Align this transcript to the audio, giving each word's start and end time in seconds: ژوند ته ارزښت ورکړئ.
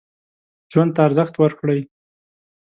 ژوند 0.71 0.91
ته 0.95 1.01
ارزښت 1.07 1.33
ورکړئ. 1.37 1.81